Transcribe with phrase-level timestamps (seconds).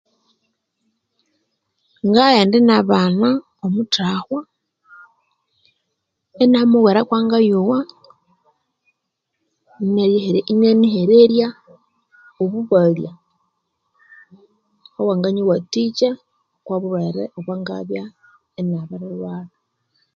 [2.07, 3.29] Ngaghenda inabana
[3.65, 4.39] omutahwa
[6.43, 7.77] inamubwira kwangayowa
[10.51, 11.47] inianihererya
[12.43, 13.11] obubalya
[14.99, 16.11] obwanganyiwatikya
[16.59, 18.03] okwabulhwere obwangabya
[18.59, 19.53] inabirilhwalha